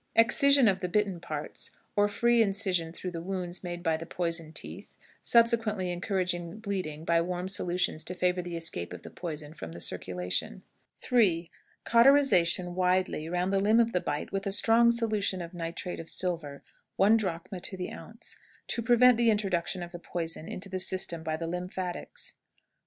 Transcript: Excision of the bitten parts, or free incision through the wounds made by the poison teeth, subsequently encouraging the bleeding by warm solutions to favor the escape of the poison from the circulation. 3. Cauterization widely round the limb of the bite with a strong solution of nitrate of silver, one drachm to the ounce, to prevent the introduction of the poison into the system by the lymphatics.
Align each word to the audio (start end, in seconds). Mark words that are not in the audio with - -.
Excision 0.15 0.67
of 0.67 0.79
the 0.79 0.89
bitten 0.89 1.19
parts, 1.19 1.69
or 1.95 2.07
free 2.07 2.41
incision 2.41 2.91
through 2.91 3.11
the 3.11 3.21
wounds 3.21 3.63
made 3.63 3.83
by 3.83 3.97
the 3.97 4.05
poison 4.07 4.51
teeth, 4.51 4.97
subsequently 5.21 5.91
encouraging 5.91 6.49
the 6.49 6.55
bleeding 6.55 7.05
by 7.05 7.21
warm 7.21 7.47
solutions 7.47 8.03
to 8.03 8.15
favor 8.15 8.41
the 8.41 8.57
escape 8.57 8.93
of 8.93 9.03
the 9.03 9.11
poison 9.11 9.53
from 9.53 9.73
the 9.73 9.79
circulation. 9.79 10.63
3. 10.95 11.51
Cauterization 11.85 12.73
widely 12.73 13.29
round 13.29 13.53
the 13.53 13.61
limb 13.61 13.79
of 13.79 13.93
the 13.93 14.01
bite 14.01 14.31
with 14.31 14.47
a 14.47 14.51
strong 14.51 14.89
solution 14.89 15.39
of 15.39 15.53
nitrate 15.53 15.99
of 15.99 16.09
silver, 16.09 16.63
one 16.95 17.15
drachm 17.15 17.59
to 17.61 17.77
the 17.77 17.93
ounce, 17.93 18.39
to 18.65 18.81
prevent 18.81 19.17
the 19.17 19.29
introduction 19.29 19.83
of 19.83 19.91
the 19.91 19.99
poison 19.99 20.47
into 20.47 20.67
the 20.67 20.79
system 20.79 21.21
by 21.21 21.37
the 21.37 21.45
lymphatics. 21.45 22.33